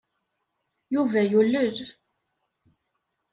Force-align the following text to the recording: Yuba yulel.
Yuba 0.93 1.21
yulel. 1.31 1.77